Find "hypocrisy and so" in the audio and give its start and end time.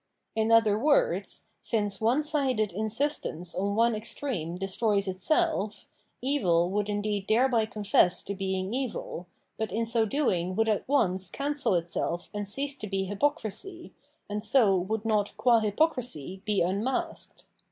13.03-14.75